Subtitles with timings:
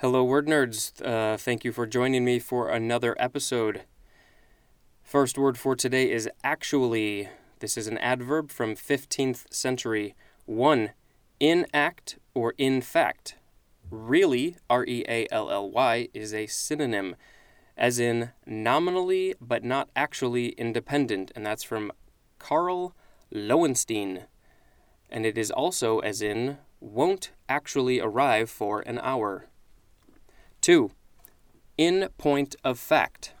[0.00, 0.92] Hello, word nerds.
[1.02, 3.84] Uh, thank you for joining me for another episode.
[5.02, 7.30] First word for today is actually.
[7.60, 10.14] This is an adverb from 15th century.
[10.44, 10.90] 1.
[11.40, 13.36] In act or in fact.
[13.90, 17.16] Really, R E A L L Y, is a synonym,
[17.74, 21.90] as in nominally but not actually independent, and that's from
[22.38, 22.94] Karl
[23.32, 24.24] Loewenstein.
[25.08, 29.46] And it is also as in won't actually arrive for an hour.
[30.66, 30.90] 2.
[31.78, 33.34] In point of fact.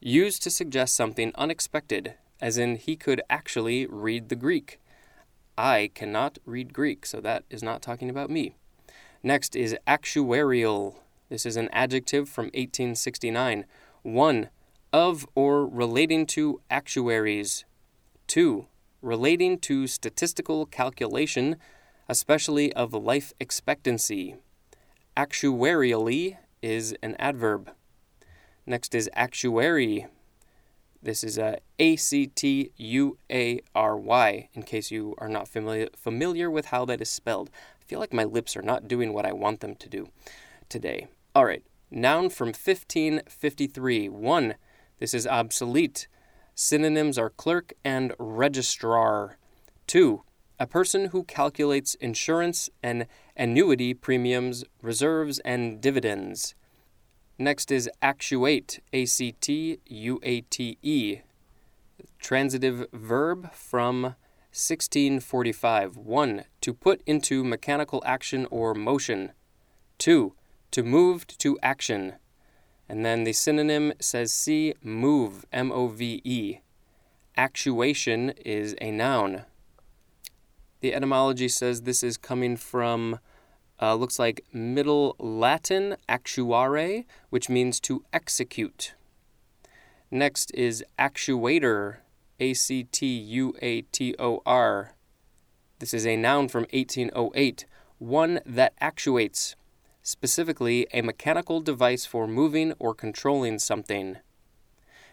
[0.00, 4.78] Used to suggest something unexpected, as in he could actually read the Greek.
[5.56, 8.52] I cannot read Greek, so that is not talking about me.
[9.22, 10.96] Next is actuarial.
[11.30, 13.64] This is an adjective from 1869.
[14.02, 14.50] 1.
[14.92, 17.64] Of or relating to actuaries.
[18.26, 18.66] 2.
[19.00, 21.56] Relating to statistical calculation,
[22.10, 24.36] especially of life expectancy.
[25.16, 27.70] Actuarially is an adverb.
[28.66, 30.06] Next is actuary.
[31.02, 35.48] This is a A C T U A R Y, in case you are not
[35.48, 37.50] familiar, familiar with how that is spelled.
[37.80, 40.08] I feel like my lips are not doing what I want them to do
[40.68, 41.06] today.
[41.34, 44.08] All right, noun from 1553.
[44.08, 44.54] 1.
[44.98, 46.08] This is obsolete.
[46.54, 49.38] Synonyms are clerk and registrar.
[49.86, 50.22] 2.
[50.58, 56.54] A person who calculates insurance and annuity premiums, reserves, and dividends.
[57.38, 61.18] Next is actuate, A C T U A T E.
[62.18, 64.02] Transitive verb from
[64.52, 65.98] 1645.
[65.98, 66.44] 1.
[66.62, 69.32] To put into mechanical action or motion.
[69.98, 70.32] 2.
[70.70, 72.14] To move to action.
[72.88, 76.60] And then the synonym says see, move, M O V E.
[77.36, 79.44] Actuation is a noun.
[80.86, 83.18] The etymology says this is coming from,
[83.82, 88.94] uh, looks like Middle Latin, actuare, which means to execute.
[90.12, 91.96] Next is actuator,
[92.38, 94.94] A C T U A T O R.
[95.80, 97.66] This is a noun from 1808,
[97.98, 99.56] one that actuates,
[100.04, 104.18] specifically a mechanical device for moving or controlling something.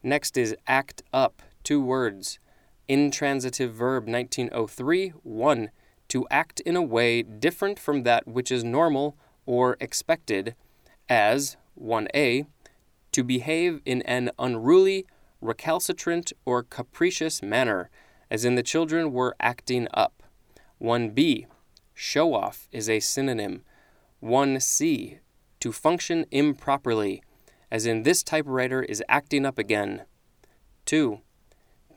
[0.00, 2.38] Next is act up, two words.
[2.88, 5.70] Intransitive verb 1903 1.
[6.08, 10.54] To act in a way different from that which is normal or expected,
[11.08, 12.46] as 1a.
[13.12, 15.06] To behave in an unruly,
[15.40, 17.90] recalcitrant, or capricious manner,
[18.30, 20.22] as in the children were acting up.
[20.80, 21.46] 1b.
[21.94, 23.62] Show off is a synonym.
[24.22, 25.18] 1c.
[25.60, 27.22] To function improperly,
[27.70, 30.02] as in this typewriter is acting up again.
[30.84, 31.20] 2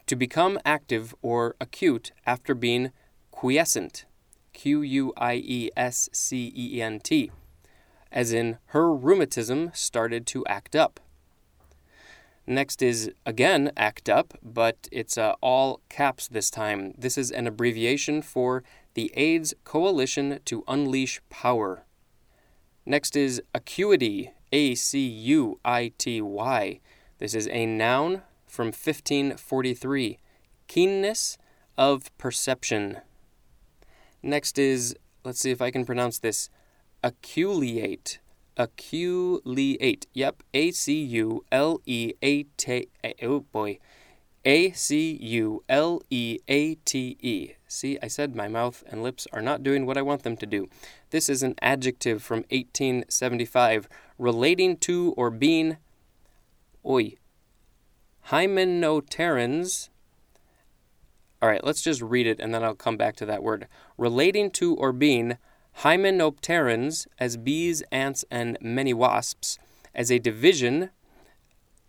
[0.10, 2.92] to become active or acute after being
[3.30, 4.06] quiescent,
[4.54, 7.32] Q U I E S C E N T,
[8.12, 11.00] as in her rheumatism started to act up.
[12.48, 16.96] Next is again act up, but it's uh, all caps this time.
[16.98, 18.64] This is an abbreviation for
[18.96, 21.86] the AIDS Coalition to Unleash Power.
[22.84, 26.80] Next is acuity, A C U I T Y.
[27.20, 30.18] This is a noun from 1543
[30.68, 31.38] Keenness
[31.78, 32.98] of perception.
[34.22, 36.50] Next is, let's see if I can pronounce this,
[37.04, 38.20] aculeate.
[38.58, 40.06] Aculeate.
[40.14, 42.90] Yep, A C U L E A T.
[43.22, 43.80] Oh boy.
[44.46, 47.52] A C U L E A T E.
[47.68, 50.46] See, I said my mouth and lips are not doing what I want them to
[50.46, 50.68] do.
[51.12, 53.88] This is an adjective from 1875
[54.18, 55.78] relating to or being.
[56.86, 57.16] Oi,
[58.30, 59.90] Hymenopterans.
[61.42, 63.68] All right, let's just read it and then I'll come back to that word.
[63.98, 65.38] Relating to or being
[65.80, 69.58] Hymenopterans as bees, ants, and many wasps,
[69.96, 70.90] as a division,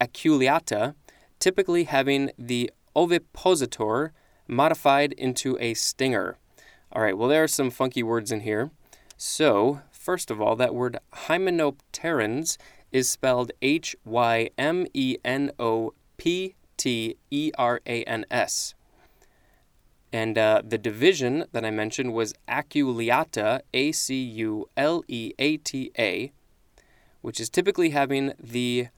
[0.00, 0.94] aculeata,
[1.40, 4.12] typically having the ovipositor
[4.46, 6.38] modified into a stinger.
[6.92, 8.70] All right, well, there are some funky words in here.
[9.16, 12.56] So, first of all, that word Hymenopterans
[12.92, 18.74] is spelled H Y M E N O P T E R A N S.
[20.12, 25.56] And uh, the division that I mentioned was aculeata, A C U L E A
[25.56, 26.30] T A,
[27.22, 28.88] which is typically having the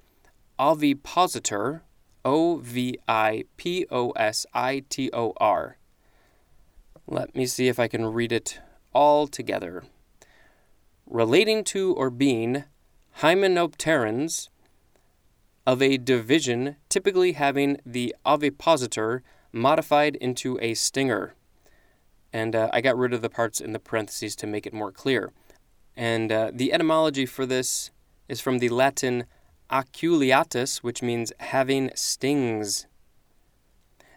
[0.59, 1.85] ovipositor,
[2.25, 5.77] O V I P O S I T O R.
[7.07, 8.59] Let me see if I can read it
[8.93, 9.85] all together.
[11.07, 12.65] Relating to or being
[13.21, 14.49] hymenopterans
[15.67, 19.23] of a division typically having the ovipositor
[19.53, 21.35] modified into a stinger.
[22.33, 24.91] And uh, I got rid of the parts in the parentheses to make it more
[24.91, 25.33] clear.
[25.97, 27.91] And uh, the etymology for this
[28.29, 29.27] is from the Latin
[29.71, 32.87] aculeatus, which means having stings.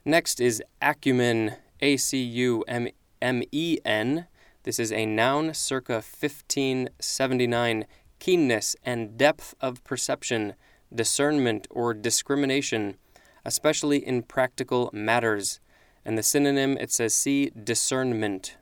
[0.06, 2.88] Next is acumen, A C U M
[3.21, 4.27] M E N.
[4.63, 7.86] This is a noun circa 1579.
[8.19, 10.56] Keenness and depth of perception,
[10.95, 12.97] discernment or discrimination,
[13.44, 15.59] especially in practical matters.
[16.03, 18.57] And the synonym, it says see discernment.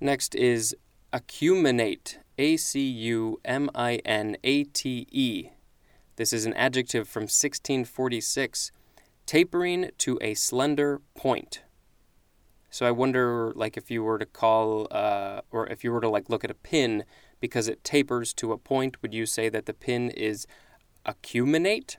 [0.00, 0.76] Next is
[1.12, 5.50] acuminate, A C U M I N A T E.
[6.16, 8.72] This is an adjective from 1646,
[9.26, 11.62] tapering to a slender point.
[12.70, 16.08] So I wonder, like, if you were to call, uh, or if you were to
[16.08, 17.04] like look at a pin
[17.40, 20.46] because it tapers to a point, would you say that the pin is
[21.08, 21.96] acuminate?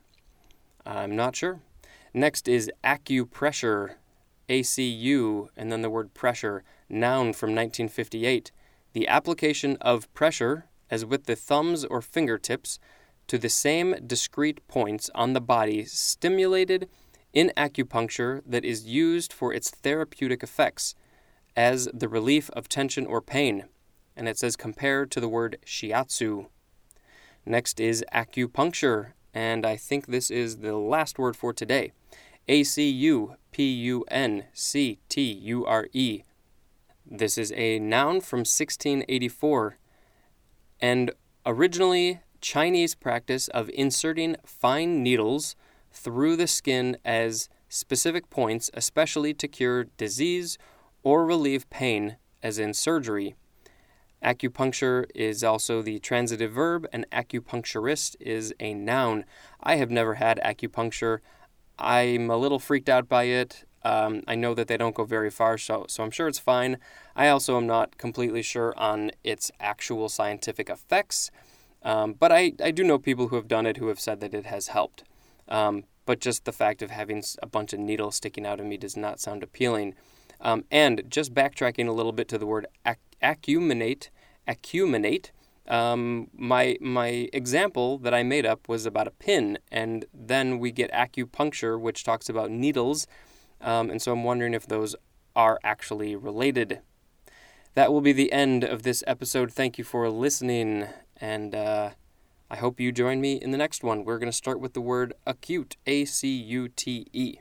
[0.86, 1.62] I'm not sure.
[2.14, 3.96] Next is acupressure,
[4.48, 8.52] A C U, and then the word pressure, noun from 1958.
[8.94, 12.80] The application of pressure, as with the thumbs or fingertips,
[13.28, 16.90] to the same discrete points on the body stimulated
[17.32, 20.96] in acupuncture that is used for its therapeutic effects,
[21.56, 23.66] as the relief of tension or pain.
[24.16, 26.48] And it says compared to the word shiatsu.
[27.46, 31.92] Next is acupuncture, and I think this is the last word for today.
[32.48, 36.24] A C U P U N C T U R E.
[37.06, 39.78] This is a noun from 1684
[40.82, 41.12] and
[41.46, 45.56] originally Chinese practice of inserting fine needles
[45.92, 50.58] through the skin as specific points, especially to cure disease
[51.04, 53.36] or relieve pain, as in surgery.
[54.24, 59.26] Acupuncture is also the transitive verb, and acupuncturist is a noun.
[59.62, 61.20] I have never had acupuncture.
[61.78, 63.64] I'm a little freaked out by it.
[63.84, 66.78] Um, I know that they don't go very far, so, so I'm sure it's fine.
[67.16, 71.32] I also am not completely sure on its actual scientific effects,
[71.84, 74.34] um, but I, I do know people who have done it who have said that
[74.34, 75.04] it has helped.
[75.48, 78.78] Um, but just the fact of having a bunch of needles sticking out of me
[78.78, 79.96] does not sound appealing.
[80.42, 84.10] Um, and just backtracking a little bit to the word ac- acuminate,
[84.48, 85.32] acuminate.
[85.68, 90.72] Um, my my example that I made up was about a pin, and then we
[90.72, 93.06] get acupuncture, which talks about needles,
[93.62, 94.96] um, and so I'm wondering if those
[95.36, 96.82] are actually related.
[97.76, 99.52] That will be the end of this episode.
[99.52, 100.88] Thank you for listening,
[101.18, 101.92] and uh,
[102.50, 104.04] I hope you join me in the next one.
[104.04, 107.38] We're going to start with the word acute, A C U T E.